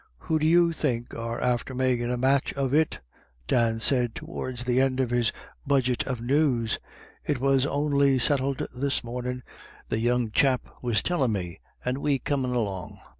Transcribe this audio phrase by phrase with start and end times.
[0.25, 3.01] "Who do you think are after makin' a match of it?"
[3.47, 5.31] Dan said towards the end of his
[5.67, 6.79] budget of news;"
[7.23, 9.43] it was only settled this mornin',
[9.89, 12.97] the young chap was tellin' me, and we comin' along.